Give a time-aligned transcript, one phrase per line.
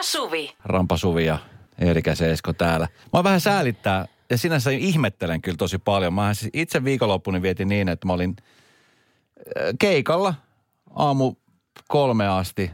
[0.00, 0.54] ja Suvi.
[0.64, 1.38] Rampa Suvi ja
[1.78, 2.88] Erika Esko täällä.
[3.12, 6.14] Mä vähän säälittää ja sinänsä ihmettelen kyllä tosi paljon.
[6.14, 8.44] Mä siis itse viikonloppuni vietin niin, että mä olin äh,
[9.78, 10.34] keikalla
[10.94, 11.34] aamu
[11.88, 12.70] kolme asti.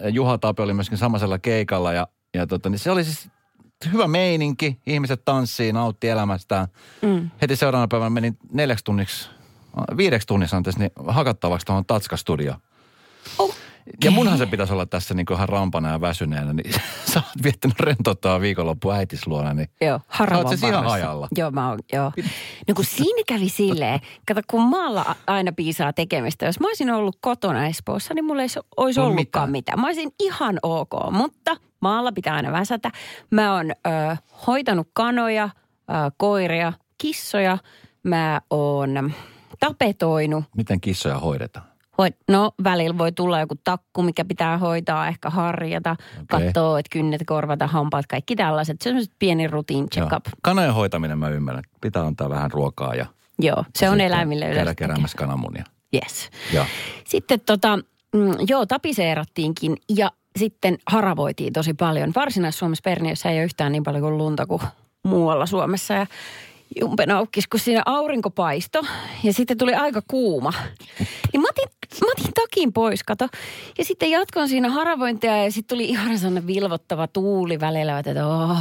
[0.00, 3.28] Ja Juha Tape oli myöskin samaisella keikalla ja, ja tota, niin se oli siis
[3.92, 4.80] hyvä meininki.
[4.86, 6.68] Ihmiset tanssii, nautti elämästään.
[7.02, 7.30] Mm.
[7.42, 9.30] Heti seuraavana päivänä menin neljäksi tunniksi,
[9.96, 12.60] viideksi tunnissa anteeksi, niin hakattavaksi tuohon Tatska-studioon.
[13.38, 13.67] Okay.
[14.04, 16.74] Ja munhan se pitäisi olla tässä niin ihan rampana ja väsyneenä, niin
[17.12, 20.00] sä oot viettänyt rentouttavaa viikonloppu äitis luona, niin Joo,
[20.36, 21.28] Oot siis ihan hajalla.
[21.36, 22.12] Joo, mä oon, joo.
[22.68, 26.46] No kun siinä kävi silleen, kato kun maalla aina piisaa tekemistä.
[26.46, 29.50] Jos mä olisin ollut kotona Espoossa, niin mulla ei olisi No ollutkaan mitään.
[29.50, 29.80] mitään.
[29.80, 32.90] Mä olisin ihan ok, mutta maalla pitää aina väsätä.
[33.30, 37.58] Mä oon ö, hoitanut kanoja, ö, koiria, kissoja.
[38.02, 39.12] Mä oon
[39.60, 40.44] tapetoinut.
[40.56, 41.66] miten kissoja hoidetaan?
[41.98, 46.24] Hoi, no välillä voi tulla joku takku, mikä pitää hoitaa, ehkä harjata, okay.
[46.26, 48.82] katsoa, että kynnet, korvata, hampaat, kaikki tällaiset.
[48.82, 50.26] Se on pieni rutiin check up.
[50.26, 50.32] Joo.
[50.42, 51.64] Kanojen hoitaminen mä ymmärrän.
[51.80, 53.06] Pitää antaa vähän ruokaa ja
[53.38, 54.74] Joo, se on eläimille käydä yleensä.
[54.74, 55.64] keräämässä kananmunia.
[55.94, 56.30] Yes.
[56.52, 56.64] Joo.
[57.04, 57.78] Sitten tota,
[58.14, 62.12] mm, joo, tapiseerattiinkin ja sitten haravoitiin tosi paljon.
[62.16, 64.62] Varsinais-Suomessa Perniössä ei ole yhtään niin paljon kuin lunta kuin
[65.04, 65.94] muualla Suomessa.
[65.94, 66.06] Ja
[66.80, 68.82] jumpen aukkis, kun siinä aurinko paisto
[69.22, 70.52] ja sitten tuli aika kuuma.
[71.32, 71.68] Niin mä otin,
[72.00, 73.28] mä otin takin pois, kato.
[73.78, 78.58] Ja sitten jatkoin siinä haravointia ja sitten tuli ihan sellainen vilvottava tuuli välillä, että oh.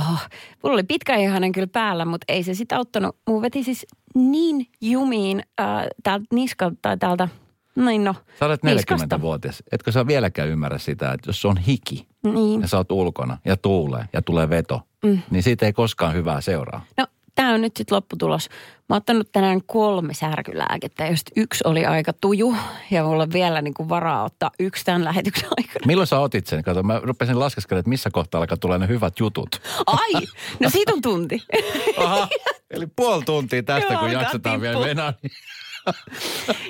[0.63, 3.15] Mulla oli pitkä ihanen kyllä päällä, mutta ei se sitten auttanut.
[3.27, 3.85] Mun veti siis
[4.15, 5.67] niin jumiin äh,
[6.03, 7.27] täältä niskalta tai täältä,
[7.75, 8.15] noin no.
[8.39, 9.17] Sä olet niskasta.
[9.17, 9.63] 40-vuotias.
[9.71, 12.61] Etkö sä vieläkään ymmärrä sitä, että jos on hiki Niin.
[12.61, 15.19] ja sä oot ulkona ja tuulee ja tulee veto, mm.
[15.31, 16.85] niin siitä ei koskaan hyvää seuraa.
[16.97, 18.49] No, tämä on nyt sitten lopputulos.
[18.89, 22.55] Mä oon ottanut tänään kolme särkylääkettä, josta yksi oli aika tuju.
[22.91, 25.85] Ja mulla on vielä niin kuin varaa ottaa yksi tämän lähetyksen aikana.
[25.85, 26.63] Milloin sä otit sen?
[26.63, 29.61] Kato, mä rupesin laskeskelemaan, että missä kohtaa alkaa tulee ne hyvät jutut.
[29.85, 30.13] Ai,
[30.59, 31.43] no siitä on tunti.
[32.05, 32.27] Aha,
[32.71, 34.85] eli puoli tuntia tästä, Joo, kun jaksetaan vielä.
[34.85, 35.31] Niin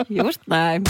[0.24, 0.82] Just näin.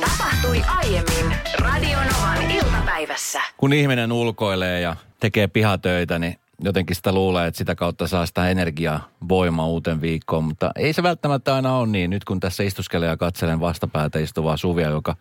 [0.00, 3.40] Tapahtui aiemmin Radionovan iltapäivässä.
[3.56, 8.48] kun ihminen ulkoilee ja tekee pihatöitä, niin jotenkin sitä luulee, että sitä kautta saa sitä
[8.48, 10.44] energiaa, voimaa uuteen viikkoon.
[10.44, 12.10] Mutta ei se välttämättä aina ole niin.
[12.10, 15.16] Nyt kun tässä istuskelen ja katselen vastapäätä istuvaa Suvia, joka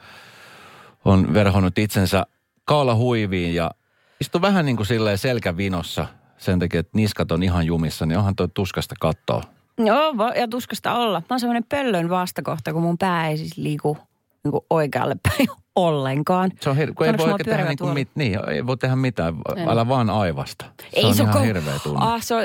[1.06, 2.26] on verhonnut itsensä
[2.66, 3.72] kaula huiviin ja
[4.22, 8.36] istuu vähän niin kuin silleen selkävinossa sen takia, että niskat on ihan jumissa, niin onhan
[8.36, 9.42] toi tuskasta kattoa.
[9.78, 11.20] Joo, ja tuskasta olla.
[11.20, 13.98] Mä oon semmoinen pöllön vastakohta, kun mun pää ei siis liiku
[14.44, 16.52] niin kuin oikealle päin ollenkaan.
[16.62, 18.96] Se on hir- kun ei voi oikein tehdä niin, kuin mit- niin, ei voi tehdä
[18.96, 19.70] mitään, En.
[19.70, 20.66] älä vaan aivasta.
[20.82, 22.00] Se Ei on se ihan ko- hirveä tunne.
[22.06, 22.42] Ah, se on,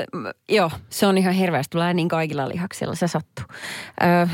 [0.49, 1.71] joo, se on ihan hirveästi.
[1.71, 3.45] Tulee niin kaikilla lihaksilla, se sattuu.
[4.01, 4.27] Ö,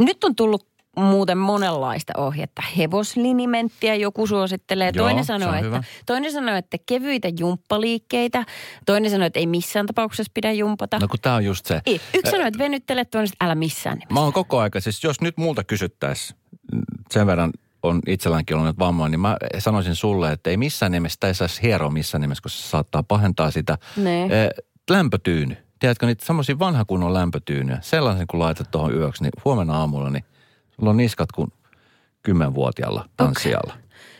[0.00, 0.66] nyt on tullut
[0.98, 2.62] muuten monenlaista ohjetta.
[2.76, 4.90] Hevoslinimenttiä joku suosittelee.
[4.94, 5.82] Joo, toinen, se sanoo, että, hyvä.
[6.06, 8.44] toinen sanoo, että kevyitä jumppaliikkeitä.
[8.86, 10.98] Toinen sanoo, että ei missään tapauksessa pidä jumpata.
[10.98, 11.80] No kun tää on just se.
[11.86, 14.14] Ei, Yksi sanoo, että venyttele, toinen, että älä missään nimessä.
[14.14, 16.38] Mä oon koko aika, siis jos nyt multa kysyttäisiin,
[17.10, 21.34] sen verran on itselläänkin ollut vammoja, niin mä sanoisin sulle, että ei missään nimessä, ei
[21.34, 23.78] saisi hieroa missään nimessä, koska se saattaa pahentaa sitä.
[23.96, 24.22] Ne.
[24.24, 24.48] Eh,
[24.90, 25.56] lämpötyyny.
[25.78, 27.78] Tiedätkö niitä semmoisia vanha kunnon lämpötyynyjä?
[27.82, 30.24] Sellaisen kun laitat tuohon yöksi, niin huomenna aamulla, niin
[30.70, 31.52] sulla on niskat kuin
[32.22, 33.74] kymmenvuotiaalla tanssijalla.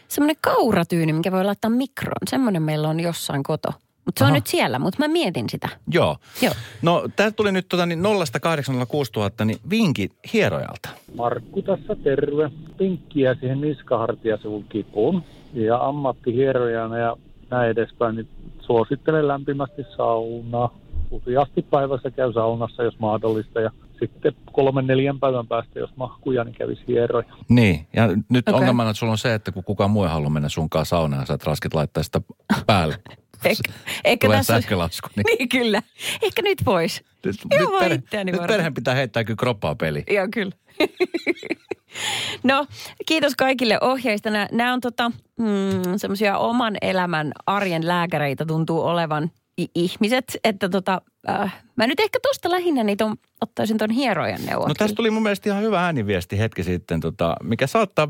[0.08, 2.28] Semmoinen kauratyyny, mikä voi laittaa mikroon.
[2.30, 3.68] Semmoinen meillä on jossain koto.
[4.06, 4.36] Mutta se on Aha.
[4.36, 5.68] nyt siellä, mutta mä mietin sitä.
[5.92, 6.16] Joo.
[6.42, 6.54] Joo.
[6.82, 8.02] No, täältä tuli nyt tota, niin
[8.40, 10.88] 0806 000, niin vinki hierojalta.
[11.16, 12.50] Markku tässä terve.
[12.76, 15.22] Pinkkiä siihen niskahartiasivun kipuun.
[15.54, 17.16] Ja ammattihierojana ja
[17.50, 18.28] näin edespäin, niin
[18.60, 20.78] suosittelen lämpimästi saunaa.
[21.10, 23.60] Useasti päivässä käy saunassa, jos mahdollista.
[23.60, 27.26] Ja sitten kolmen neljän päivän päästä, jos mahkuja, niin kävisi hieroja.
[27.48, 28.60] Niin, ja nyt okay.
[28.60, 31.34] ongelmana että sulla on se, että kun kukaan muu ei halua mennä sunkaan saunaan, sä
[31.34, 32.20] et raskit laittaa sitä
[32.66, 32.94] päälle.
[33.44, 33.72] Ehkä,
[34.04, 34.54] ehkä Tulee tässä...
[34.54, 35.08] sähkölasku.
[35.16, 35.24] Niin.
[35.38, 35.82] Niin kyllä.
[36.22, 37.02] Ehkä nyt pois.
[37.24, 38.54] Nyt, nyt, vaan perhe, nyt varten.
[38.54, 40.04] perheen pitää heittää kyllä kroppaa peli.
[40.10, 40.52] Joo, kyllä.
[42.42, 42.66] no,
[43.06, 44.30] kiitos kaikille ohjeista.
[44.30, 49.30] Nämä, on tota, mm, semmoisia oman elämän arjen lääkäreitä tuntuu olevan
[49.74, 50.36] ihmiset.
[50.44, 54.68] Että tota, äh, mä nyt ehkä tosta lähinnä niitä on, ottaisin ton hierojan neuvon.
[54.68, 58.08] No tästä tuli mun mielestä ihan hyvä ääniviesti hetki sitten, tota, mikä saattaa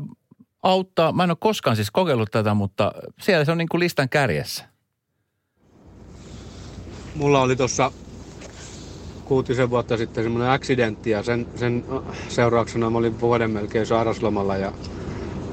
[0.63, 1.11] auttaa.
[1.11, 2.91] Mä en ole koskaan siis kokeillut tätä, mutta
[3.21, 4.65] siellä se on niin kuin listan kärjessä.
[7.17, 7.91] Mulla oli tuossa
[9.25, 11.85] kuutisen vuotta sitten semmoinen accidentti ja sen, sen
[12.29, 14.71] seurauksena mä olin vuoden melkein sairaslomalla ja,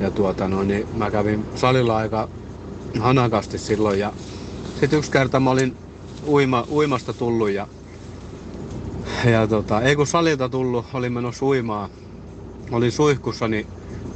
[0.00, 2.28] ja tuota no, niin mä kävin salilla aika
[3.00, 4.12] hanakasti silloin ja
[4.81, 5.76] sitten yksi kerta mä olin
[6.26, 7.66] uima, uimasta tullut ja,
[9.31, 11.90] ja tota, ei kun salilta tullut, olin menossa uimaan.
[12.70, 13.66] Olin suihkussa, niin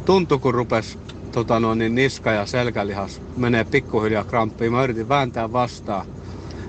[0.05, 0.99] tuntui kun rupes
[1.33, 4.73] tota no, niin niska ja selkälihas menee pikkuhiljaa kramppiin.
[4.73, 6.07] Mä yritin vääntää vastaan,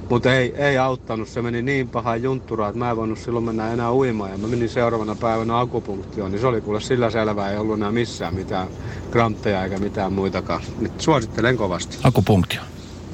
[0.09, 1.27] mutta ei, ei auttanut.
[1.27, 4.31] Se meni niin paha junttura, että mä en voinut silloin mennä enää uimaan.
[4.31, 7.51] Ja mä menin seuraavana päivänä akupunktioon, niin se oli kuule sillä selvää.
[7.51, 8.67] Ei ollut enää missään mitään
[9.11, 10.61] kramppeja eikä mitään muitakaan.
[10.79, 11.97] Nyt suosittelen kovasti.
[12.03, 12.61] Akupunktio.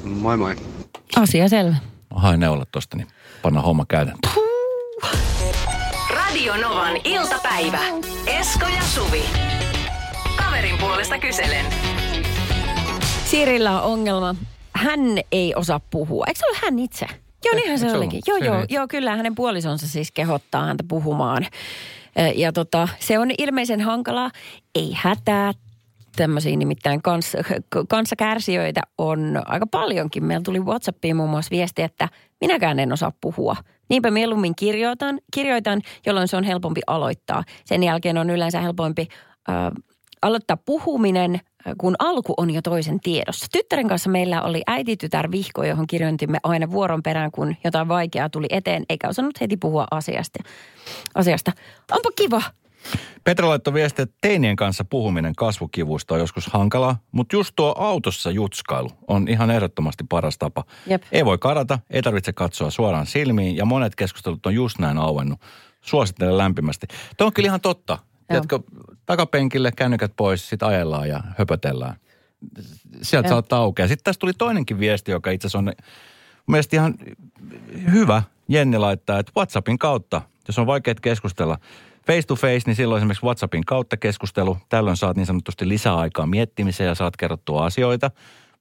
[0.04, 0.56] Moi moi.
[1.16, 1.76] Asia selvä.
[2.14, 3.06] Mä hain neulat tosta, niin
[3.42, 4.34] panna homma käytäntöön.
[6.10, 7.80] Radio Novan iltapäivä.
[8.26, 9.22] Esko ja Suvi.
[10.36, 11.64] Kaverin puolesta kyselen.
[13.24, 14.34] Sirillä on ongelma.
[14.76, 15.00] Hän
[15.32, 16.24] ei osaa puhua.
[16.28, 17.06] Eikö se ole hän itse?
[17.44, 18.22] Joo, niinhän eikö se se olikin.
[18.26, 21.46] Joo, joo, joo, kyllä hänen puolisonsa siis kehottaa häntä puhumaan.
[22.18, 24.30] Ö, Ja tota, se on ilmeisen hankalaa.
[24.74, 25.52] Ei hätää.
[26.16, 27.36] Tämmöisiä nimittäin kans,
[27.88, 30.24] kanssakärsijöitä on aika paljonkin.
[30.24, 32.08] Meillä tuli Whatsappiin muun muassa viesti, että
[32.40, 33.56] minäkään en osaa puhua.
[33.88, 37.44] Niinpä mieluummin kirjoitan, kirjoitan, jolloin se on helpompi aloittaa.
[37.64, 39.08] Sen jälkeen on yleensä helpompi
[39.48, 39.54] äh,
[40.22, 41.40] aloittaa puhuminen,
[41.78, 43.46] kun alku on jo toisen tiedossa.
[43.52, 48.46] Tyttären kanssa meillä oli äiti-tytär vihko, johon kirjoitimme aina vuoron perään, kun jotain vaikeaa tuli
[48.50, 50.38] eteen, eikä osannut heti puhua asiasta.
[51.14, 51.52] asiasta.
[51.92, 52.42] Onpa kiva.
[53.24, 58.30] Petra laittoi viestiä, että teinien kanssa puhuminen kasvukivuista on joskus hankalaa, mutta just tuo autossa
[58.30, 60.64] jutskailu on ihan ehdottomasti paras tapa.
[60.86, 61.02] Jep.
[61.12, 65.40] Ei voi karata, ei tarvitse katsoa suoraan silmiin ja monet keskustelut on just näin auennut.
[65.80, 66.86] Suosittelen lämpimästi.
[67.16, 67.98] Tuo on kyllä ihan totta.
[68.28, 68.60] Tiedätkö,
[69.06, 71.96] takapenkille, kännykät pois, sitten ajellaan ja höpötellään.
[73.02, 73.88] Sieltä saattaa aukeaa.
[73.88, 75.74] Sitten tässä tuli toinenkin viesti, joka itse asiassa on mun
[76.46, 76.94] mielestä ihan
[77.92, 78.22] hyvä.
[78.48, 81.58] Jenni laittaa, että WhatsAppin kautta, jos on vaikea keskustella
[82.06, 84.58] face to face, niin silloin esimerkiksi WhatsAppin kautta keskustelu.
[84.68, 88.10] Tällöin saat niin sanotusti lisäaikaa miettimiseen ja saat kerrottua asioita.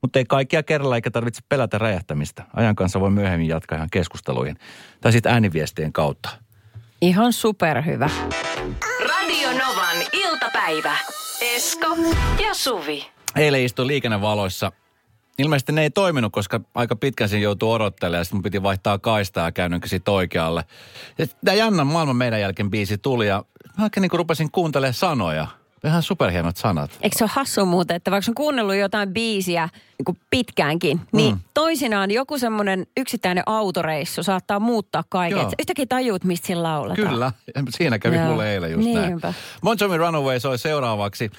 [0.02, 2.44] Mutta ei kaikkia kerralla eikä tarvitse pelätä räjähtämistä.
[2.54, 4.58] Ajan kanssa voi myöhemmin jatkaa ihan keskusteluihin.
[5.02, 6.30] Tai sitten ääniviestien kautta.
[7.02, 8.10] Ihan superhyvä.
[10.46, 10.98] Iltapäivä.
[11.42, 11.88] Esko
[12.44, 13.08] ja Suvi.
[13.36, 14.72] Eilen istuin liikennevaloissa.
[15.38, 19.00] Ilmeisesti ne ei toiminut, koska aika pitkän sen joutuu odottelemaan ja sitten mun piti vaihtaa
[19.00, 20.64] kaistaa ja käynnykö sitten oikealle.
[21.18, 23.44] Ja tämä Jannan maailman meidän jälkeen biisi tuli ja
[23.78, 25.48] mä oikein niin rupesin kuuntelemaan sanoja.
[25.86, 26.92] Ihan superhienot sanat.
[27.02, 31.34] Eikö se ole hassu muuten, että vaikka on kuunnellut jotain biisiä niin kuin pitkäänkin, niin
[31.36, 31.40] Mm.
[31.54, 35.40] toisinaan joku semmoinen yksittäinen autoreissu saattaa muuttaa kaiken.
[35.40, 35.52] Joo.
[35.60, 37.10] Yhtäkkiä tajuut, mistä sillä lauletaan.
[37.10, 37.32] Kyllä,
[37.78, 38.26] siinä kävi Joo.
[38.26, 39.28] mulle eilen just Niinpä.
[39.28, 39.36] näin.
[39.62, 41.32] Bon Jovi Runaway soi seuraavaksi.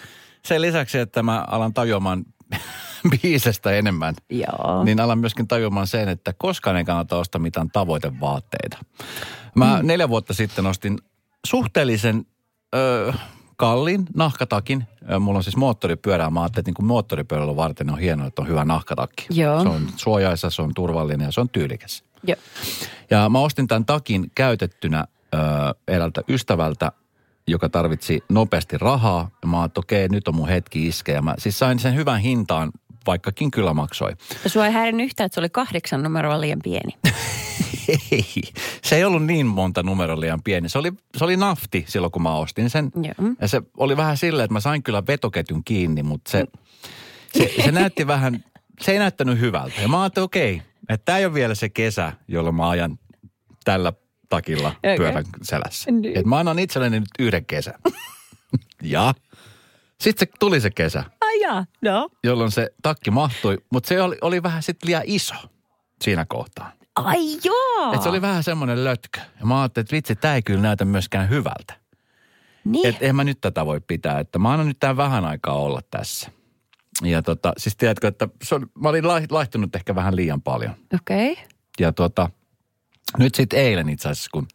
[0.45, 2.25] Sen lisäksi, että mä alan tajuamaan
[3.23, 4.85] biisestä enemmän, Joo.
[4.85, 8.79] niin alan myöskin tajuamaan sen, että koskaan ei kannata ostaa mitään tavoitevaatteita.
[9.55, 9.87] Mä mm.
[9.87, 10.99] neljä vuotta sitten ostin
[11.47, 12.27] suhteellisen
[12.75, 13.13] ö,
[13.57, 14.85] kalliin nahkatakin.
[15.21, 16.31] Mulla on siis moottoripyörä.
[16.31, 19.27] Mä ajattelin, että niin kuin moottoripyörällä varten on hienoa, että on hyvä nahkatakki.
[19.31, 19.63] Joo.
[19.63, 22.05] Se on suojaisa, se on turvallinen ja se on tyylikäs.
[22.27, 22.37] Joo.
[23.11, 25.05] Ja mä ostin tämän takin käytettynä
[25.35, 25.39] ö,
[25.89, 26.93] eräältä ystävältä,
[27.47, 29.31] joka tarvitsi nopeasti rahaa.
[29.43, 31.23] Ja mä ajattelin, että okei, nyt on mun hetki iskeä.
[31.23, 32.73] Mä siis sain sen hyvän hintaan,
[33.07, 34.17] vaikkakin kyllä maksoi.
[34.45, 36.97] Ja sua ei häirinnyt yhtään, että se oli kahdeksan numeroa liian pieni.
[37.89, 38.43] Ei,
[38.85, 40.69] se ei ollut niin monta numeroa liian pieni.
[40.69, 42.91] Se oli, se oli nafti silloin, kun mä ostin sen.
[42.95, 43.35] Joo.
[43.41, 46.47] Ja se oli vähän silleen, että mä sain kyllä vetoketjun kiinni, mutta se,
[47.33, 48.45] se, se näytti vähän,
[48.81, 49.81] se ei näyttänyt hyvältä.
[49.83, 52.99] Ja mä ajattelin, okei, että tämä ei ole vielä se kesä, jolloin mä ajan
[53.65, 53.93] tällä
[54.29, 54.97] takilla Okei.
[54.97, 55.91] pyörän selässä.
[55.91, 56.17] Niin.
[56.17, 57.75] Että mä annan itselleni nyt yhden kesän.
[58.83, 59.15] ja
[60.01, 62.09] sitten se tuli se kesä, Ai jaa, no.
[62.25, 65.35] jolloin se takki mahtui, mutta se oli, oli vähän sitten liian iso
[66.03, 66.73] siinä kohtaa.
[66.97, 67.95] Ai joo.
[67.95, 69.21] Et se oli vähän semmoinen lötkö.
[69.41, 71.75] Ja mä ajattelin, että vitsi, tämä ei kyllä näytä myöskään hyvältä.
[72.65, 72.87] Niin.
[72.87, 75.81] Että en mä nyt tätä voi pitää, että mä annan nyt tämän vähän aikaa olla
[75.91, 76.31] tässä.
[77.03, 80.75] Ja tota, siis tiedätkö, että se on, mä olin lai- laihtunut ehkä vähän liian paljon.
[80.95, 81.33] Okei.
[81.33, 81.45] Okay.
[81.81, 82.31] Ja tota,
[83.19, 84.47] nyt sitten eilen itse asiassa, kun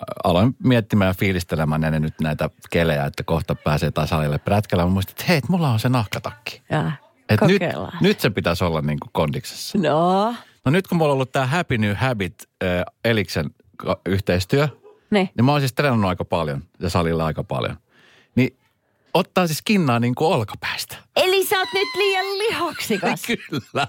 [0.00, 4.84] ä, aloin miettimään ja fiilistelemään ennen nyt näitä kelejä, että kohta pääsee taas salille prätkällä.
[4.84, 6.62] Mä muistin, että hei, mulla on se nahkatakki.
[6.70, 6.92] Ja
[7.28, 7.62] Et nyt,
[8.00, 9.78] nyt se pitäisi olla niin kuin kondiksessa.
[9.78, 10.34] No.
[10.68, 12.34] No nyt kun mulla on ollut tämä Happy New Habit
[12.64, 12.68] äh,
[13.04, 14.68] Eliksen ka- yhteistyö,
[15.10, 15.30] Niin.
[15.36, 17.76] niin mä oon siis treenannut aika paljon ja salilla aika paljon.
[18.34, 18.56] Niin
[19.14, 20.96] ottaa siis kinnaa niin kuin olkapäästä.
[21.16, 23.22] Eli sä oot nyt liian lihaksikas.
[23.50, 23.86] Kyllä.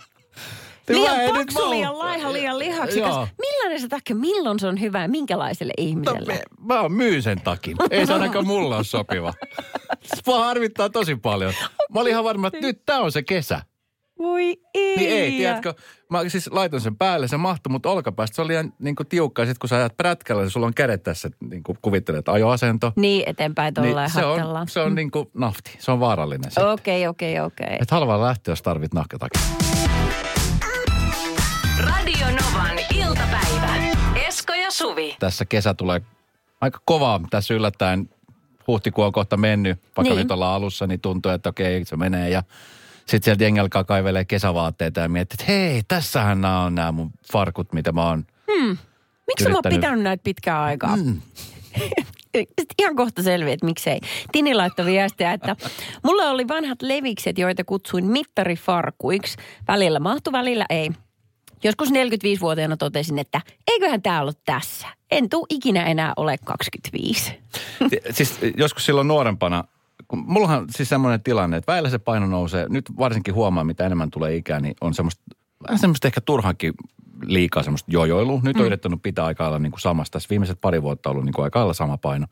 [0.90, 3.10] Liian Mä en nyt paksu, liian laiha, liian lihaksikas.
[3.10, 3.28] Joo.
[3.40, 6.34] Millainen se takki, milloin se on hyvä ja minkälaiselle No, ihmiselle?
[6.34, 7.78] me- mä myyn sen takin.
[7.92, 9.34] Ei se ainakaan mulle ole sopiva.
[10.04, 11.54] Se vaan harmittaa tosi paljon.
[11.94, 13.62] Mä olin ihan varma, että nyt tää on se kesä.
[14.20, 14.98] Voi ei.
[14.98, 15.74] Niin ei, tiedätkö,
[16.10, 19.46] mä siis laitoin sen päälle, se mahtui, mutta olkapäästä se oli ihan niin kuin tiukka.
[19.46, 22.94] Sitten kun sä ajat prätkällä, niin sulla on kädet tässä, niin kuin kuvittelet ajoasento.
[22.96, 26.68] Niin, eteenpäin tuolla Niin se on, se on niin kuin nafti, se on vaarallinen sitten.
[26.70, 27.78] Okei, okei, okei.
[27.82, 29.42] Et halvaa lähteä, jos tarvit nahkatakin.
[31.80, 33.76] Radio Novan iltapäivä.
[34.28, 35.16] Esko ja Suvi.
[35.20, 36.02] Tässä kesä tulee
[36.62, 37.22] aika kovaa.
[37.30, 38.10] Tässä yllättäen
[38.68, 40.10] huhtikuu on kohta mennyt, vaikka Niin.
[40.12, 40.18] niin.
[40.18, 42.44] nyt ollaan alussa, niin tuntuu, että okei, se menee ja
[43.10, 47.12] sitten sieltä jengi alkaa kaivelee kesävaatteita ja miettii, että hei, tässähän nämä on nämä mun
[47.32, 48.26] farkut, mitä mä oon.
[49.28, 50.98] Miksi mä oon pitänyt näitä pitkään aikaa?
[51.06, 51.22] Mm.
[52.38, 54.00] Sitten ihan kohta selviää, että miksei.
[54.32, 55.56] Tini laittoi viestiä, että
[56.04, 59.38] mulla oli vanhat levikset, joita kutsuin mittarifarkuiksi.
[59.68, 60.92] Välillä mahtu, välillä ei.
[61.64, 64.88] Joskus 45-vuotiaana totesin, että eiköhän tämä ollut tässä.
[65.12, 67.34] En tuu ikinä enää ole 25.
[67.90, 69.64] Ti- siis joskus silloin nuorempana,
[70.08, 74.12] kun mullahan siis semmoinen tilanne, että väillä se paino nousee, nyt varsinkin huomaa, mitä enemmän
[74.12, 75.24] tulee ikää, niin on semmoista,
[75.68, 76.74] vähän semmoista ehkä turhankin
[77.26, 78.40] liikaa semmoista jojoilua.
[78.44, 80.14] Nyt on yrittänyt pitää aika lailla niin kuin samasta.
[80.16, 82.26] Tässä viimeiset pari vuotta on ollut niin kuin aika lailla sama paino.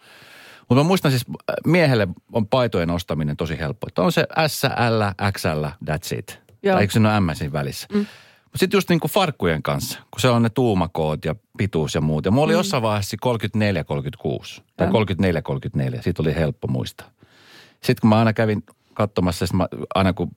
[0.69, 3.87] Mutta mä muistan siis, äh, miehelle on paitojen ostaminen tosi helppo.
[3.87, 6.39] Että on se S, L, XL, that's it.
[6.63, 6.73] Joo.
[6.73, 7.87] Tai eikö se ole M siinä välissä?
[7.93, 7.99] Mm.
[7.99, 12.01] Mutta sitten just niin kuin farkkujen kanssa, kun se on ne tuumakoot ja pituus ja
[12.01, 12.25] muut.
[12.25, 12.57] Ja mulla oli Mm.
[12.57, 14.91] jossain vaiheessa 34-36 tai Joo.
[14.91, 16.01] 34-34.
[16.01, 17.07] Siitä oli helppo muistaa.
[17.83, 20.31] Sitten kun mä aina kävin katsomassa, sit mä, aina kun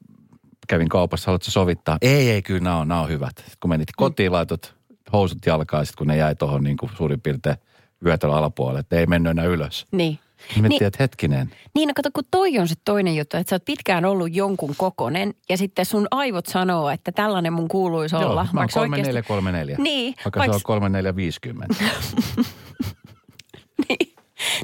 [0.69, 1.99] kävin kaupassa, haluatko sovittaa?
[2.03, 3.33] Ei, ei, kyllä nämä on, nämä on hyvät.
[3.37, 4.75] Sitten kun menit kotiin, laitot
[5.13, 7.57] housut jalkaan, sitten kun ne jäi tuohon niin kuin suurin piirtein
[8.05, 9.87] vyötälön alapuolelle, että ei mennyt enää ylös.
[9.93, 10.19] Niin.
[10.57, 11.51] Niin, Niin- että hetkinen.
[11.75, 14.75] Niin, no kato, kun toi on se toinen juttu, että sä oot pitkään ollut jonkun
[14.77, 18.25] kokonen ja sitten sun aivot sanoo, että tällainen mun kuuluisi olla.
[18.27, 19.77] Joo, mä oon vaikka se 3434.
[19.79, 21.75] Niin, Vaikka vaikka- se on 3450.
[23.89, 24.15] Niin.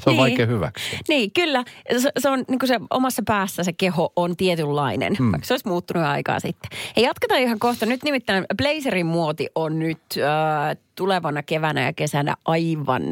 [0.02, 0.20] Se on Niin.
[0.20, 0.98] vaikea hyväksyä.
[1.08, 1.64] Niin, kyllä.
[1.98, 5.32] Se, se on niin kuin se omassa päässä se keho on tietynlainen, mm.
[5.32, 6.70] vaikka se olisi muuttunut jo aikaa sitten.
[6.96, 7.86] Hei, jatketaan ihan kohta.
[7.86, 13.02] Nyt nimittäin blazerin muoti on nyt äh, tulevana keväänä ja kesänä aivan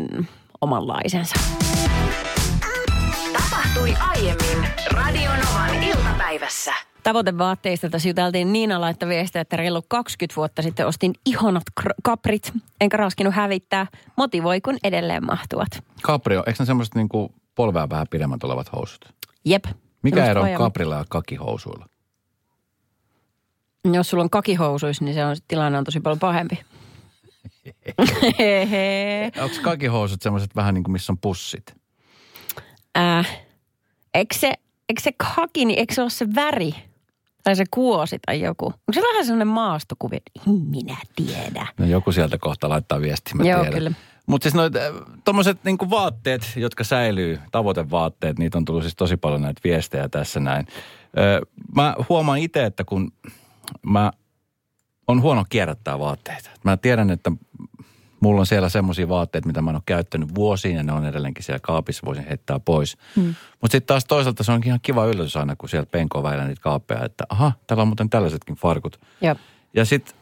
[0.61, 1.35] omanlaisensa.
[3.33, 6.73] Tapahtui aiemmin Radionovan iltapäivässä.
[7.04, 8.52] Tavoitevaatteista tässä juteltiin.
[8.52, 13.87] Niina laittoi viestiä, että reilu 20 vuotta sitten ostin ihonat kr- kaprit, enkä raskinut hävittää.
[14.16, 15.68] Motivoi, kun edelleen mahtuvat.
[16.02, 19.14] Caprio, eikö ne semmoiset niin kuin polvea vähän pidemmät olevat housut?
[19.44, 19.64] Jep.
[20.02, 21.87] Mikä ero on kaprilla ja kakihousuilla?
[23.92, 26.61] Jos sulla on kakihousuissa, niin se on, tilanne on tosi paljon pahempi.
[29.42, 31.75] Onko kakihousut semmoiset vähän niin kuin missä on pussit?
[32.99, 33.44] äh,
[34.14, 34.52] eikö se,
[34.88, 36.75] eikö se kaki, niin eikö se ole se väri?
[37.44, 38.66] Tai se kuosi tai joku.
[38.66, 40.16] Onko se vähän sellainen maastokuvi?
[40.70, 41.66] Minä tiedä.
[41.78, 43.78] No joku sieltä kohta laittaa viestiä, mä Joo, tiedän.
[43.78, 43.92] kyllä.
[44.26, 44.72] Mutta siis noit,
[45.24, 50.40] tuommoiset niinku vaatteet, jotka säilyy, tavoitevaatteet, niitä on tullut siis tosi paljon näitä viestejä tässä
[50.40, 50.66] näin.
[51.18, 51.40] Ö,
[51.74, 53.12] mä huomaan itse, että kun
[53.82, 54.12] mä
[55.06, 56.50] on huono kierrättää vaatteita.
[56.64, 57.32] Mä tiedän, että
[58.24, 61.44] mulla on siellä semmoisia vaatteita, mitä mä en ole käyttänyt vuosiin ja ne on edelleenkin
[61.44, 62.96] siellä kaapissa, voisin heittää pois.
[63.16, 63.34] Hmm.
[63.60, 66.62] Mutta sitten taas toisaalta se on ihan kiva yllätys aina, kun siellä penkoo väillä niitä
[66.62, 69.00] kaappeja, että aha, täällä on muuten tällaisetkin farkut.
[69.20, 69.36] Joo.
[69.74, 70.14] Ja sitten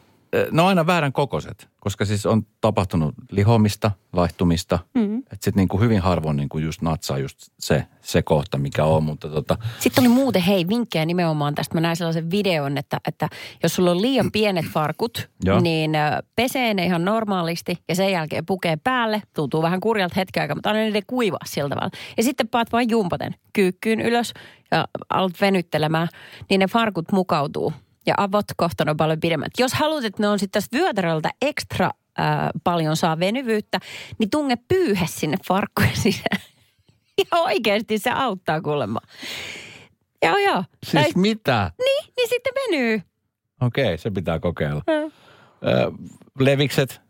[0.51, 4.79] ne on aina väärän kokoiset, koska siis on tapahtunut lihomista, laihtumista.
[4.93, 5.17] Mm-hmm.
[5.17, 9.03] Että sitten niinku hyvin harvoin niinku just natsaa just se, se kohta, mikä on.
[9.03, 11.75] Mutta tota, Sitten oli muuten, hei, vinkkejä nimenomaan tästä.
[11.75, 13.29] Mä näin sellaisen videon, että, että
[13.63, 15.29] jos sulla on liian pienet farkut,
[15.61, 15.91] niin
[16.35, 19.21] pesee ne ihan normaalisti ja sen jälkeen pukee päälle.
[19.35, 21.91] Tuntuu vähän kurjalta hetken aikaa, mutta aina niiden kuivaa sillä tavalla.
[22.17, 24.33] Ja sitten paat vain jumpaten kyykkyyn ylös
[24.71, 26.07] ja alat venyttelemään,
[26.49, 27.73] niin ne farkut mukautuu.
[28.05, 29.51] Ja avot kohta on paljon pidemmät.
[29.59, 33.79] Jos haluat, että ne on sitten tästä vyötäröltä ekstra ää, paljon saa venyvyyttä,
[34.17, 36.41] niin tunge pyyhe sinne farkkujen sisään.
[37.17, 38.99] Ja oikeasti se auttaa kuulemma.
[40.25, 40.63] Joo, joo.
[40.85, 41.71] siis Tai- mitä?
[41.79, 43.01] niin, niin sitten venyy.
[43.61, 44.81] Okei, se pitää kokeilla.
[44.87, 45.11] Mm.
[45.69, 45.91] Ö,
[46.39, 47.01] levikset,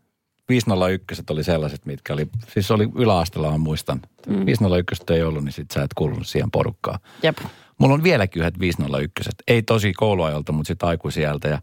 [0.48, 4.00] 501 oli sellaiset, mitkä oli, siis oli yläasteella, mä muistan.
[4.26, 4.46] Mm.
[4.46, 6.98] 501 ei ollut, niin sit sä et kuulunut siihen porukkaan.
[7.22, 7.38] Jep.
[7.78, 9.30] Mulla on vieläkin yhdet 501.
[9.48, 11.48] Ei tosi kouluajalta, mutta sitten aikuisieltä.
[11.48, 11.60] Ja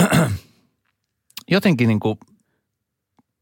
[1.50, 2.18] jotenkin niin kuin,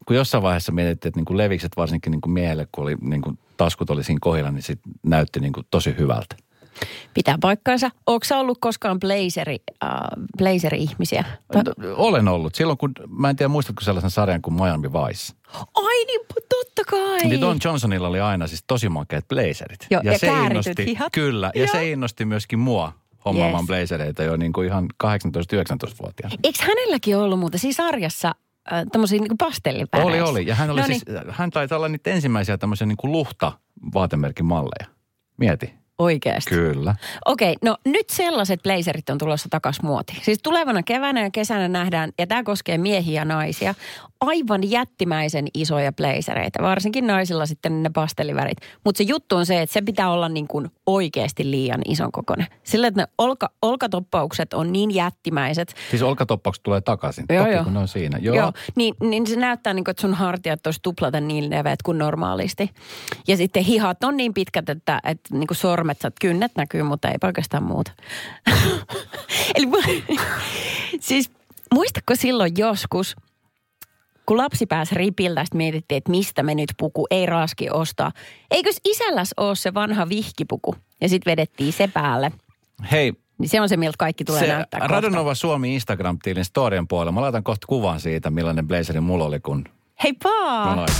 [0.06, 3.22] kun jossain vaiheessa mietittiin, että niin kuin levikset varsinkin niin kuin miehelle, kun oli, niin
[3.22, 6.36] kuin taskut oli siinä kohdilla, niin sit näytti niin kuin tosi hyvältä.
[7.14, 7.90] Pitää paikkansa.
[8.06, 9.90] Oletko sä ollut koskaan blazeri, äh,
[10.38, 11.24] blazeri-ihmisiä?
[11.96, 12.54] Olen ollut.
[12.54, 15.34] Silloin kun, mä en tiedä muistatko sellaisen sarjan kuin Miami Vice.
[15.74, 16.20] Ai niin,
[16.90, 17.18] kai.
[17.28, 19.86] Niin Don Johnsonilla oli aina siis tosi makeat blazerit.
[19.90, 21.12] Joo, ja se käärityt innosti, hihat.
[21.12, 21.72] Kyllä, ja Joo.
[21.72, 22.92] se innosti myöskin mua
[23.24, 23.66] hommaamaan Yes.
[23.66, 26.36] blazereita jo niin kuin ihan 18-19-vuotiaana.
[26.44, 28.34] Eikö hänelläkin ollut muuten siinä sarjassa
[28.72, 30.08] äh, tämmöisiä niin pastellipäreissä?
[30.24, 30.46] Oli, oli.
[30.46, 33.52] Ja hän oli No siis, hän taitaa olla niitä ensimmäisiä tämmöisiä niin kuin luhta
[33.94, 34.86] vaatemerkin malleja.
[35.36, 35.74] Mieti.
[35.98, 36.50] Oikeasti.
[36.50, 36.94] Kyllä.
[37.26, 40.16] Okei, no nyt sellaiset blazerit on tulossa takas muoti.
[40.22, 43.74] Siis tulevana keväänä ja kesänä nähdään, ja tämä koskee miehiä ja naisia,
[44.20, 48.58] aivan jättimäisen isoja blazereita, varsinkin naisilla sitten ne pastellivärit.
[48.84, 52.46] Mutta se juttu on se, että se pitää olla niin kuin oikeasti liian ison kokoinen.
[52.62, 55.74] Sillä, että ne olka, olkatoppaukset on niin jättimäiset.
[55.90, 57.24] Siis olkatoppaukset tulee takaisin.
[57.30, 57.64] Joo, Toki, joo.
[57.64, 58.18] kun ne on siinä.
[58.18, 58.36] Joo.
[58.36, 61.98] Joo, niin, niin se näyttää niin kuin, että sun hartiat olisi tuplata niin leveät kuin
[61.98, 62.70] normaalisti.
[63.28, 67.08] Ja sitten hihat on niin pitkät, että, että niin kuin sormet, saat kynnet näkyy, mutta
[67.08, 67.92] ei oikeastaan muuta.
[69.54, 69.66] Eli
[71.00, 71.30] siis
[71.74, 73.16] muistatko silloin joskus,
[74.28, 78.12] kun lapsi pääsi ripiltä, sitten mietittiin, että mistä me nyt puku, ei raski ostaa.
[78.50, 80.74] Eikös isälläs ole se vanha vihkipuku?
[81.00, 82.32] Ja sitten vedettiin se päälle.
[82.92, 84.94] Hei, Niin se on se, miltä kaikki tulee se näyttää kohta.
[84.94, 87.12] Radionova Suomi Instagram-tilin storien puolella.
[87.12, 89.64] Mä laitan kohta kuvan siitä, millainen blazeri mulla oli, kun
[90.02, 90.66] Hei paa!
[90.66, 90.96] mä laitan.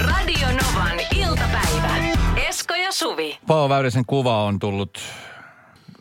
[0.00, 1.96] Radio Novan iltapäivä.
[2.48, 3.38] Esko ja Suvi.
[3.46, 4.98] Paavo Väyrysen kuva on tullut,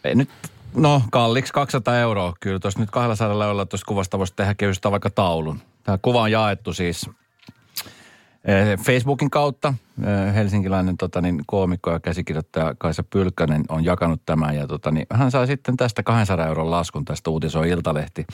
[0.04, 0.30] ei nyt,
[0.76, 2.34] no kalliiksi 200 euroa.
[2.40, 5.60] Kyllä tuossa nyt 200 eurolla tuosta kuvasta voisi tehdä kehystä vaikka taulun.
[5.84, 7.10] Tämä kuva on jaettu siis
[8.46, 9.74] eh, Facebookin kautta.
[10.04, 14.56] Eh, Helsinkiläinen tota, niin, koomikko ja käsikirjoittaja Kaisa Pylkkänen on jakanut tämän.
[14.56, 18.26] Ja tota, niin, hän sai sitten tästä 200 euron laskun, tästä uutisoi Iltalehti.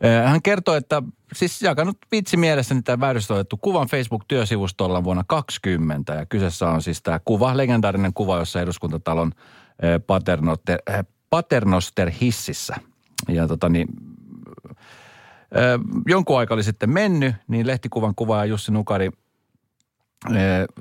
[0.00, 1.02] Eh, Hän kertoi, että
[1.34, 6.14] siis jakanut vitsi mielessä niin tämä Väyrystä otettu kuvan Facebook-työsivustolla vuonna 20.
[6.14, 9.32] Ja kyseessä on siis tämä kuva, legendaarinen kuva, jossa eduskuntatalon
[9.82, 10.00] eh,
[11.30, 12.76] paternoster, eh, paternoster hississä.
[13.28, 13.88] Ja tota niin,
[15.56, 19.10] Ö, jonkun aika oli sitten mennyt, niin lehtikuvan kuvaaja Jussi Nukari
[20.30, 20.32] ö,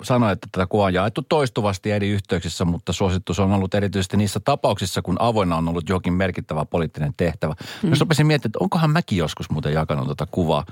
[0.03, 4.39] sanoi, että tätä kuvaa on jaettu toistuvasti eri yhteyksissä, mutta suositus on ollut erityisesti niissä
[4.39, 7.55] tapauksissa, kun avoinna on ollut jokin merkittävä poliittinen tehtävä.
[7.83, 7.89] Mm.
[7.89, 10.65] Jos rupesin miettimään, että onkohan mäkin joskus muuten jakanut tätä kuvaa,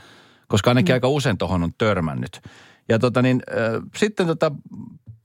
[0.48, 0.96] koska ainakin mm.
[0.96, 2.42] aika usein tuohon on törmännyt.
[2.90, 4.52] Ja tota niin, ö, sitten tota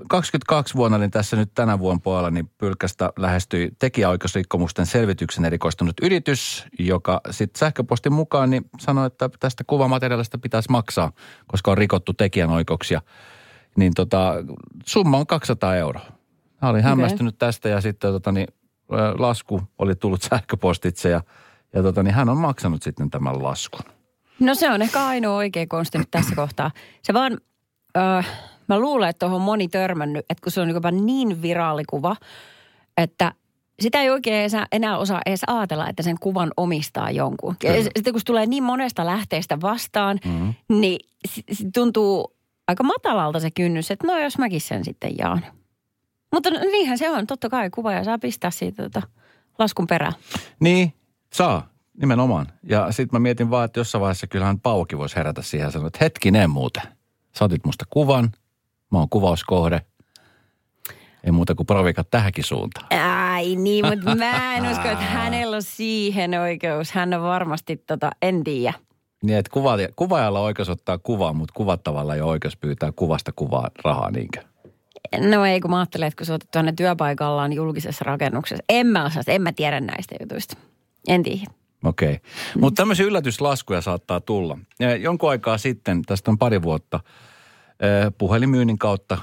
[0.09, 6.67] 22 vuonna, niin tässä nyt tänä vuonna puolella, niin Pylkästä lähestyi tekijäoikeusrikkomusten selvityksen erikoistunut yritys,
[6.79, 11.13] joka sitten sähköpostin mukaan niin sanoi, että tästä kuvamateriaalista pitäisi maksaa,
[11.47, 13.03] koska on rikottu tekijänoikeuksia.
[13.77, 14.35] Niin tota,
[14.87, 16.07] summa on 200 euroa.
[16.57, 18.47] Hän oli hämmästynyt tästä ja sitten tota, niin,
[19.19, 21.21] lasku oli tullut sähköpostitse ja,
[21.73, 23.85] ja tota, niin hän on maksanut sitten tämän laskun.
[24.41, 26.71] No se on ehkä ainoa oikea konsti tässä kohtaa.
[27.03, 27.39] Se vaan,
[27.97, 28.27] äh,
[28.75, 32.17] mä luulen, että tuohon moni törmännyt, että kun se on jopa niin viraalikuva,
[32.97, 33.33] että
[33.81, 37.57] sitä ei oikein enää- osaa edes ajatella, että sen kuvan omistaa jonkun.
[37.63, 37.85] Ja Kyllä.
[37.85, 40.55] sitten kun se tulee niin monesta lähteestä vastaan, mm-hmm.
[40.69, 41.01] niin
[41.75, 42.35] tuntuu
[42.69, 45.45] aika matalalta se kynnys, että no jos mäkin sen sitten jaan.
[46.33, 49.03] Mutta niinhän se on, totta kai kuvaaja saa pistää siitä tota
[49.59, 50.13] laskun perään.
[50.61, 50.93] Niin,
[51.33, 51.69] saa,
[52.01, 52.47] nimenomaan.
[52.63, 55.87] Ja sitten mä mietin vaan, että jossain vaiheessa kyllähän Pauki voisi herätä siihen ja sanoa,
[55.87, 56.83] että hetkinen muuten.
[57.39, 58.33] Sä otit musta kuvan,
[58.91, 59.81] mä oon kuvauskohde.
[61.25, 62.87] Ei muuta kuin provikat tähänkin suuntaan.
[63.33, 66.93] Ai niin, mutta mä en usko, että hänellä on siihen oikeus.
[66.93, 68.75] Hän on varmasti tota, en tiedä.
[69.23, 73.33] Niin, että kuvaaja, kuvaajalla on oikeus ottaa kuvaa, mutta kuvattavalla ei ole oikeus pyytää kuvasta
[73.37, 74.41] kuvaa rahaa niinkö?
[75.31, 78.65] No ei, kun mä ajattelen, että kun sä oot tuonne työpaikallaan julkisessa rakennuksessa.
[78.69, 80.57] En mä osaa, en mä tiedä näistä jutuista.
[81.09, 81.45] En tiedä.
[81.85, 82.15] Okei.
[82.15, 82.31] Okay.
[82.61, 84.59] Mutta tämmöisiä yllätyslaskuja saattaa tulla.
[84.79, 87.01] Ja Jonkun aikaa sitten, tästä on pari vuotta,
[88.19, 89.19] puhelinmyynnin kautta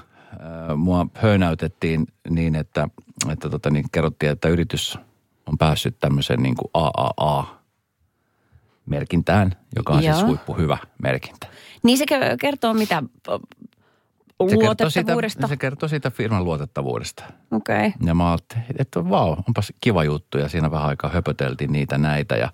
[0.75, 2.89] mua höynäytettiin niin, että,
[3.31, 4.97] että tota, niin kerrottiin, että yritys
[5.45, 10.27] on päässyt tämmöiseen niin kuin AAA-merkintään, joka on siis Joo.
[10.27, 11.47] huippu hyvä merkintä.
[11.83, 13.03] Niin se ke- kertoo mitä
[14.39, 15.47] luotettavuudesta.
[15.47, 17.23] se kertoo siitä firman luotettavuudesta.
[17.51, 17.87] Okei.
[17.87, 17.91] Okay.
[18.05, 20.37] Ja mä ajattelin, että vau, onpas kiva juttu.
[20.37, 22.35] Ja siinä vähän aikaa höpöteltiin niitä näitä.
[22.35, 22.49] Ja,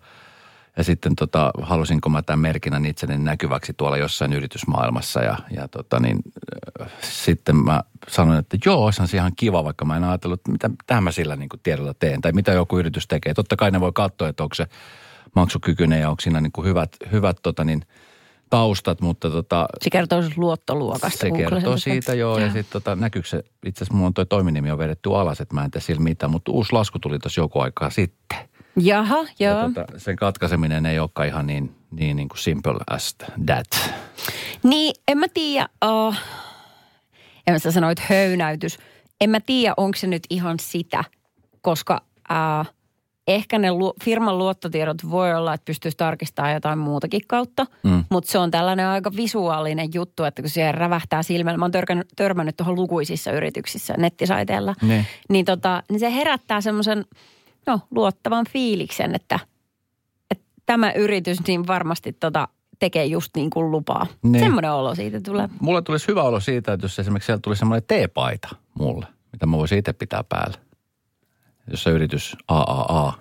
[0.77, 5.19] ja sitten tota, halusinko mä tämän merkinnän itseni näkyväksi tuolla jossain yritysmaailmassa.
[5.19, 6.19] Ja, ja tota niin,
[6.81, 10.51] äh, sitten mä sanoin, että joo, se on ihan kiva, vaikka mä en ajatellut, että
[10.51, 12.21] mitä, mitä mä sillä niin kuin tiedolla teen.
[12.21, 13.33] Tai mitä joku yritys tekee.
[13.33, 14.65] Totta kai ne voi katsoa, että onko se
[15.36, 17.86] maksukykyinen ja onko siinä niin kuin hyvät, hyvät tota niin,
[18.49, 21.19] taustat, mutta tota, Se kertoo siis luottoluokasta.
[21.19, 22.38] se kertoo siitä, joo.
[22.39, 25.55] Ja sitten tota, näkyykö se, itse asiassa mulla on toi toiminimi on vedetty alas, että
[25.55, 28.52] mä en tee sillä mitään, mutta uusi lasku tuli tuossa joku aikaa sitten.
[28.75, 29.69] Jaha, Ja joo.
[29.69, 33.91] tota, sen katkaiseminen ei olekaan ihan niin, niin, niin kuin simple as that.
[34.63, 36.15] Niin, en mä tiedä, uh,
[37.47, 38.77] en mä sitä sanoit höynäytys.
[39.21, 41.03] En mä tiedä, onko se nyt ihan sitä,
[41.62, 42.73] koska uh,
[43.27, 47.65] ehkä ne lu- firman luottotiedot voi olla, että pystyisi tarkistamaan jotain muutakin kautta.
[47.83, 48.03] Mm.
[48.09, 51.57] Mutta se on tällainen aika visuaalinen juttu, että kun se rävähtää silmällä.
[51.57, 54.75] Mä oon törkännyt, törmännyt tuohon lukuisissa yrityksissä nettisaiteilla.
[54.81, 55.05] Niin.
[55.29, 57.05] Niin, tota, niin se herättää semmoisen
[57.67, 59.39] no, luottavan fiiliksen, että,
[60.32, 62.47] että tämä yritys niin varmasti tota,
[62.80, 64.08] tekee just niin kuin lupaa.
[64.23, 64.43] Niin.
[64.43, 65.49] Semmoinen olo siitä tulee.
[65.60, 68.49] Mulle tulisi hyvä olo siitä, että jos esimerkiksi siellä tuli semmoinen teepaita
[68.80, 70.58] mulle, mitä mä voisin itse pitää päällä.
[71.71, 73.13] Jossa yritys AAA.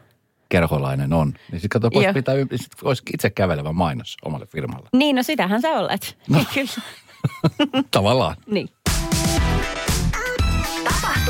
[0.49, 1.29] kerholainen on.
[1.29, 2.03] Niin sitten kato, Joo.
[2.03, 4.89] voisi, pitää, sit olisi itse kävelevä mainos omalle firmalle.
[4.93, 6.19] Niin, no sitähän sä olet.
[6.29, 6.45] No.
[6.55, 6.83] Kyllä.
[7.91, 8.37] Tavallaan.
[8.47, 8.69] Niin.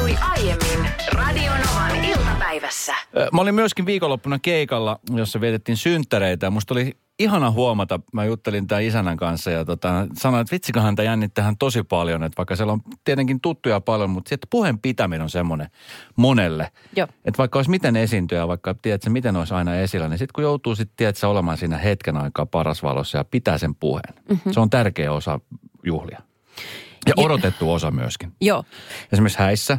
[0.03, 2.95] Tapahtui aiemmin Radionovan iltapäivässä.
[3.33, 6.47] Mä olin myöskin viikonloppuna keikalla, jossa vietettiin synttäreitä.
[6.47, 10.97] Ja musta oli ihana huomata, mä juttelin tämän isännän kanssa ja tota, sanoin, että vitsikahan
[10.97, 12.23] tämä jännittää hän tosi paljon.
[12.23, 15.69] Että vaikka siellä on tietenkin tuttuja paljon, mutta sitten puheen pitäminen on semmoinen
[16.17, 16.73] monelle.
[16.97, 17.09] Joo.
[17.25, 20.75] Että vaikka olisi miten esiintyä, vaikka tiedätkö, miten olisi aina esillä, niin sitten kun joutuu
[20.75, 24.15] sitten, tiedätkö, olemaan siinä hetken aikaa paras valossa ja pitää sen puheen.
[24.29, 24.53] Mm-hmm.
[24.53, 25.41] Se on tärkeä osa
[25.85, 26.23] juhlia.
[27.07, 28.33] Ja odotettu osa myöskin.
[28.41, 28.65] Joo.
[29.13, 29.79] Esimerkiksi häissä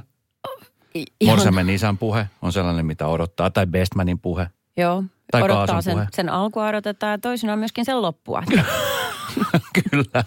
[0.95, 4.47] ihan- Morsemen isän puhe on sellainen, mitä odottaa, tai Bestmanin puhe.
[4.77, 5.03] Joo.
[5.32, 6.08] Tai odottaa sen, puhe.
[6.12, 8.43] sen alkua odotetaan ja toisinaan myöskin sen loppua.
[9.91, 10.23] Kyllä.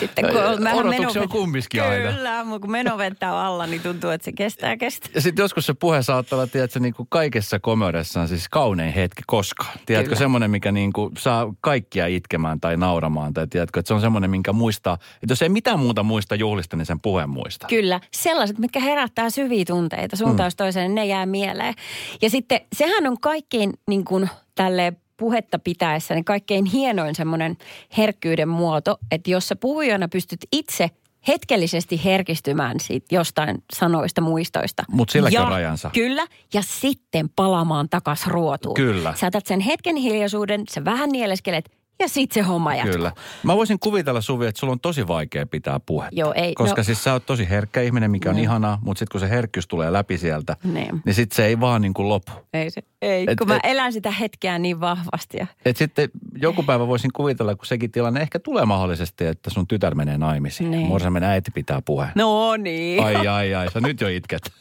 [0.00, 0.86] Sitten kun on vähän
[1.22, 2.12] on kumminkin aina.
[2.12, 5.10] Kyllä, mutta kun menovettä on alla, niin tuntuu, että se kestää kestää.
[5.14, 9.22] Ja sitten joskus se puhe saattaa olla, tiedätkö, niin kuin kaikessa komeudessaan siis kaunein hetki
[9.26, 9.78] koskaan.
[9.86, 10.18] Tiedätkö, Kyllä.
[10.18, 13.34] semmoinen, mikä niin kuin saa kaikkia itkemään tai nauramaan.
[13.34, 14.94] Tai tiedätkö, että se on semmoinen, minkä muistaa.
[14.94, 17.66] Että jos ei mitään muuta muista juhlista, niin sen puheen muista.
[17.66, 21.74] Kyllä, sellaiset, mitkä herättää syviä tunteita suuntaan jos toiseen, ne jää mieleen.
[22.22, 27.56] Ja sitten sehän on kaikkein niin kuin tälle puhetta pitäessä, niin kaikkein hienoin semmoinen
[27.96, 30.90] herkkyyden muoto, että jos sä puhujana pystyt itse
[31.28, 34.84] hetkellisesti herkistymään siitä jostain sanoista, muistoista.
[34.90, 35.90] Mut silläkin ja, on rajansa.
[35.94, 38.74] Kyllä, ja sitten palaamaan takas ruotuun.
[38.74, 39.14] Kyllä.
[39.16, 42.92] Sä sen hetken hiljaisuuden, sä vähän nieleskelet ja sitten se homma jatkuu.
[42.92, 43.12] Kyllä.
[43.42, 46.20] Mä voisin kuvitella Suvi, että sulla on tosi vaikea pitää puhetta.
[46.20, 48.42] Joo, ei, Koska no- siis sä oot tosi herkkä ihminen, mikä on Mm.
[48.42, 51.02] ihanaa, mutta sitten kun se herkkyys tulee läpi sieltä, Niin.
[51.04, 52.32] niin sitten se ei vaan niin kuin lopu.
[52.52, 55.36] Ei se, ei, Et- kun mä et- elän sitä hetkeä niin vahvasti.
[55.36, 56.08] Ja Et sitten
[56.42, 60.70] joku päivä voisin kuvitella, kun sekin tilanne ehkä tulee mahdollisesti, että sun tytär menee naimisiin.
[60.70, 60.86] Niin.
[60.86, 62.12] Morsamen äiti pitää puheen.
[62.14, 63.04] No niin.
[63.04, 64.42] Ai, ai, ai, sä nyt jo itket.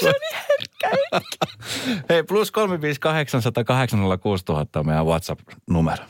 [0.00, 0.90] se on niin herkkä.
[2.08, 5.06] Hei, plus 358 108 06000 on meidän
[5.72, 6.04] WhatsApp-numero.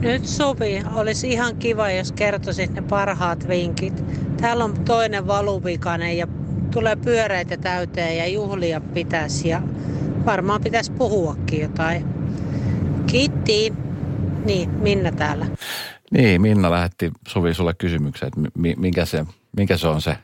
[0.00, 4.04] Nyt Suvi, olisi ihan kiva, jos kertoisit ne parhaat vinkit.
[4.40, 6.26] Täällä on toinen valuvikainen ja
[6.70, 9.62] tulee pyöreitä täyteen ja juhlia pitäisi ja
[10.26, 12.04] varmaan pitäisi puhuakin jotain.
[13.06, 13.72] Kiitti.
[14.44, 15.46] Niin, Minna täällä.
[16.10, 19.24] Niin, Minna lähetti Suvi sulle kysymyksen, että mi- mikä, se,
[19.56, 20.16] mikä se on se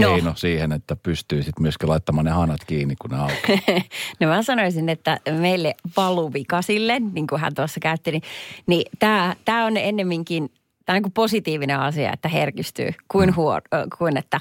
[0.00, 0.14] No.
[0.14, 3.80] keino siihen, että pystyy sitten myöskin laittamaan ne hanat kiinni, kun ne aukeaa.
[4.20, 8.22] No mä sanoisin, että meille valuvikasille, niin kuin hän tuossa käytti, niin,
[8.66, 10.50] niin tämä, tämä on ennemminkin
[10.84, 14.40] tämä on niin kuin positiivinen asia, että herkistyy, kuin, huor, ö, kuin että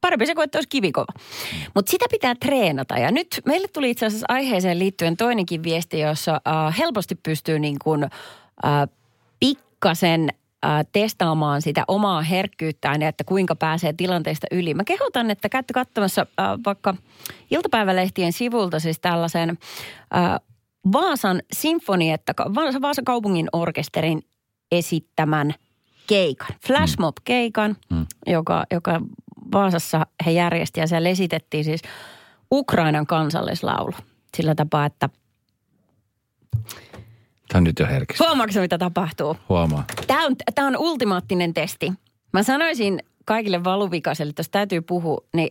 [0.00, 1.12] parempi se kuin, että olisi kivikova.
[1.74, 2.98] Mutta sitä pitää treenata.
[2.98, 7.76] Ja nyt meille tuli itse asiassa aiheeseen liittyen toinenkin viesti, jossa äh, helposti pystyy niin
[7.84, 8.88] kuin, äh,
[9.40, 10.28] pikkasen
[10.64, 14.74] äh, testaamaan sitä omaa herkkyyttään ja että kuinka pääsee tilanteesta yli.
[14.74, 16.94] Mä kehotan, että käytte katsomassa äh, vaikka
[17.50, 19.58] iltapäivälehtien sivulta siis tällaisen
[20.16, 20.40] äh,
[20.92, 24.22] Vaasan sinfonietta, Vaasan, Vaasan kaupungin orkesterin
[24.72, 25.54] esittämän
[26.06, 28.06] keikan, flashmob-keikan, mm.
[28.26, 29.00] joka, joka
[29.52, 31.82] Vaasassa he järjesti ja siellä esitettiin siis
[32.52, 33.92] Ukrainan kansallislaulu.
[34.36, 35.08] Sillä tapaa, että
[37.48, 38.24] Tämä on nyt jo herkistä.
[38.24, 39.36] huomaatko mitä tapahtuu?
[39.48, 39.84] Huomaa.
[40.06, 41.92] Tämä on, tämä on ultimaattinen testi.
[42.32, 45.50] Mä sanoisin kaikille valuvikaisille, että jos täytyy puhua, niin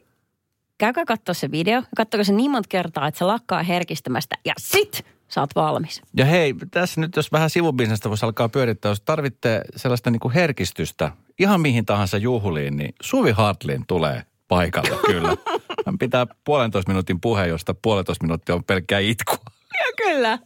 [0.77, 1.83] käykää katsoa se video.
[1.97, 6.01] Katsokaa se niin monta kertaa, että se lakkaa herkistämästä ja sit sä oot valmis.
[6.17, 10.33] Ja hei, tässä nyt jos vähän sivubisnestä voisi alkaa pyörittää, jos tarvitte sellaista niin kuin
[10.33, 15.37] herkistystä ihan mihin tahansa juhliin, niin Suvi Hartlin tulee paikalle kyllä.
[15.85, 19.37] Hän pitää puolentoista minuutin puheen, josta puolentoista minuuttia on pelkkää itkua.
[19.73, 20.39] Ja kyllä.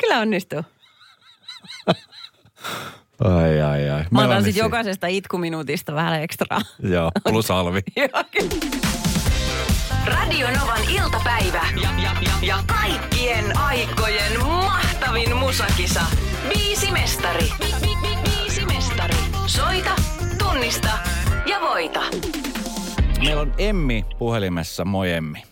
[0.00, 0.62] Kyllä onnistuu.
[3.24, 4.04] Ai, ai, ai.
[4.10, 6.60] Mä otan on sitten jokaisesta itkuminuutista vähän ekstraa.
[6.82, 7.80] Joo, plus alvi.
[10.06, 16.00] Radio Novan iltapäivä ja, ja, ja, ja kaikkien aikojen mahtavin musakisa.
[16.48, 17.48] Biisi mestari.
[17.58, 19.14] Bi, bi, bi, biisi mestari.
[19.46, 19.96] Soita,
[20.38, 20.98] tunnista
[21.46, 22.00] ja voita.
[23.24, 24.84] Meillä on Emmi puhelimessa.
[24.84, 25.42] Moi Emmi.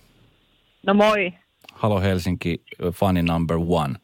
[0.86, 1.32] No moi.
[1.72, 3.94] Halo Helsinki, funny number one.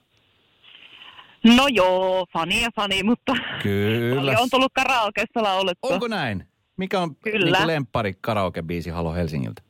[1.45, 4.35] No joo, fani ja fani, mutta Kyllä.
[4.39, 5.91] on tullut karaokeessa laulettua.
[5.91, 6.47] Onko näin?
[6.77, 7.59] Mikä on Kyllä.
[7.59, 9.63] niin lemppari karaoke-biisi Halo Helsingiltä?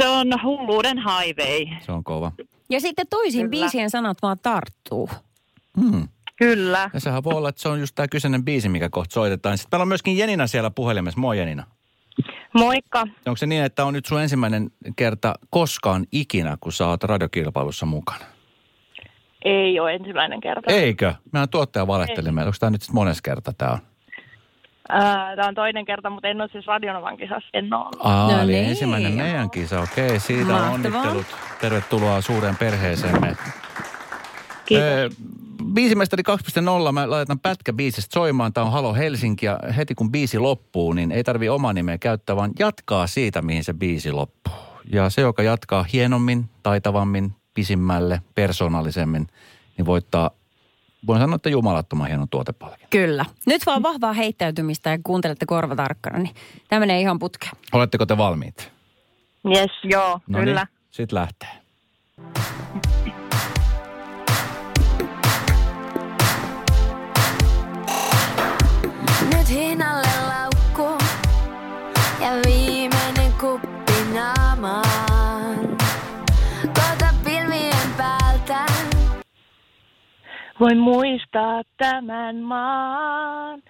[0.00, 1.80] Se on hulluuden highway.
[1.80, 2.32] Se on kova.
[2.70, 3.62] Ja sitten toisiin Kyllä.
[3.64, 5.10] biisien sanat vaan tarttuu.
[5.80, 6.08] Hmm.
[6.36, 6.90] Kyllä.
[6.94, 9.58] Ja sehän voi olla, että se on just tämä kyseinen biisi, mikä kohta soitetaan.
[9.58, 11.20] Sitten meillä on myöskin Jenina siellä puhelimessa.
[11.20, 11.66] Moi Jenina.
[12.54, 13.00] Moikka.
[13.00, 17.86] Onko se niin, että on nyt sun ensimmäinen kerta koskaan ikinä, kun sä oot radiokilpailussa
[17.86, 18.24] mukana?
[19.44, 20.72] Ei ole ensimmäinen kerta.
[20.72, 21.14] Eikö?
[21.32, 22.48] Mehän tuottaja valehteli meille.
[22.48, 23.78] Onko tämä nyt sitten mones kerta tämä on?
[25.36, 27.48] Tämä on toinen kerta, mutta en ole siis Radionovan kisassa.
[27.54, 27.96] En ole ollut.
[28.02, 28.64] Aa, No eli niin.
[28.68, 30.20] ensimmäinen meidän kisa, okei.
[30.20, 30.70] Siitä Mahtavaa.
[30.70, 31.26] onnittelut.
[31.60, 33.36] Tervetuloa suureen perheeseemme.
[34.66, 34.86] Kiitos.
[34.88, 35.08] Öö,
[35.74, 36.22] Biisimestari
[36.86, 38.52] 2.0, mä laitan pätkä biisistä soimaan.
[38.52, 42.36] Tämä on Halo Helsinki ja heti kun biisi loppuu, niin ei tarvi omaa nimeä käyttää,
[42.36, 44.54] vaan jatkaa siitä, mihin se biisi loppuu.
[44.92, 49.26] Ja se, joka jatkaa hienommin, taitavammin, pisimmälle, persoonallisemmin,
[49.78, 50.30] niin voittaa,
[51.06, 52.86] voin sanoa, että jumalattoman hienon tuotepalkin.
[52.90, 53.24] Kyllä.
[53.46, 56.34] Nyt vaan vahvaa heittäytymistä ja kuuntelette korvatarkkana, niin
[56.68, 57.52] tämä menee ihan putkeen.
[57.72, 58.72] Oletteko te valmiit?
[59.54, 60.66] Yes, joo, No kyllä.
[60.70, 61.48] niin, sit lähtee.
[69.32, 70.03] Nyt hinnalle
[80.64, 83.62] Voin muistaa tämän maan.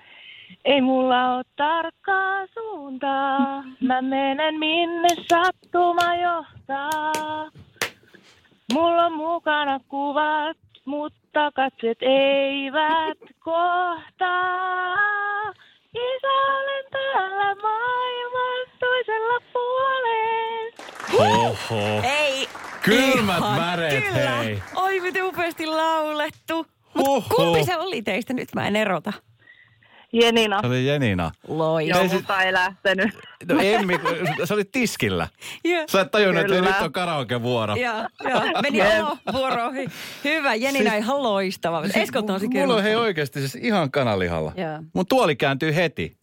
[0.64, 3.64] Ei mulla ole tarkkaa suuntaa.
[3.80, 7.50] Mä menen minne sattuma johtaa.
[8.72, 14.94] Mulla on mukana kuvat, mutta katset eivät kohtaa.
[15.94, 20.74] Isä, olen täällä maailman toisella puolella.
[21.38, 22.02] Oho.
[22.02, 22.48] Ei.
[22.82, 24.30] Kylmät ihan, väreet, kyllä.
[24.30, 24.62] hei.
[24.74, 26.73] Oi, miten upeasti laulettu.
[27.14, 27.36] Huhhuh.
[27.36, 28.32] kumpi se oli teistä?
[28.34, 29.12] Nyt mä en erota.
[30.12, 30.60] Jenina.
[30.60, 31.30] Se oli Jenina.
[31.48, 31.98] Loista.
[31.98, 33.14] Joo, mutta ei lähtenyt.
[33.48, 33.94] No Emmi,
[34.44, 35.28] sä olit tiskillä.
[35.64, 35.84] Joo.
[35.88, 37.74] Sä et tajunnut, että nyt on karaoke-vuoro.
[37.74, 38.62] Joo, joo.
[38.62, 39.86] Meni olo vuoro ohi.
[40.24, 41.82] Hyvä, Jenina Siis- ihan loistava.
[41.94, 44.52] Eskot on Mulla on hei oikeasti siis ihan kanalihalla.
[44.56, 44.82] Joo.
[44.94, 46.16] Mun tuoli kääntyy heti.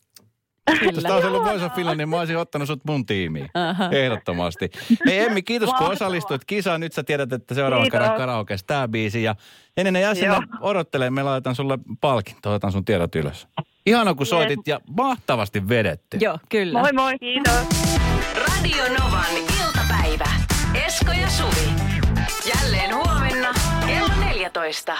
[0.93, 3.49] Jos tää olisi ollut Voice of Finland, niin mä olisin ottanut sut mun tiimiin.
[3.53, 3.89] Aha.
[3.91, 4.69] Ehdottomasti.
[5.05, 5.93] Hei Emmi, kiitos kun Mahtavaa.
[5.93, 6.79] osallistuit kisaan.
[6.81, 7.99] Nyt sä tiedät, että seuraava Kiitos.
[7.99, 9.23] kerran karaokeessa tää biisi.
[9.23, 9.35] Ja
[9.77, 13.47] ennen ne jää sinne odottelemaan, me laitan sulle palkinto, otan sun tiedot ylös.
[13.85, 16.17] Ihana kun soitit ja mahtavasti vedetty.
[16.21, 16.79] Joo, kyllä.
[16.79, 17.53] Moi moi, kiitos.
[18.35, 19.25] Radio Novan
[19.65, 20.25] iltapäivä.
[20.85, 21.69] Esko ja Suvi.
[22.55, 23.49] Jälleen huomenna
[23.87, 24.97] kello 14.